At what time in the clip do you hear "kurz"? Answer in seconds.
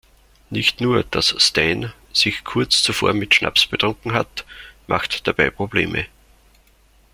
2.43-2.81